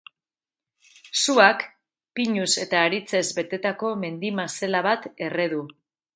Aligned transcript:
Suak 1.23 1.61
pinuz 2.13 2.47
eta 2.65 2.81
aritzez 2.87 3.23
betetako 3.41 3.93
mendi-mazela 4.07 4.83
bat 4.89 5.09
erre 5.29 5.49
du. 5.55 5.63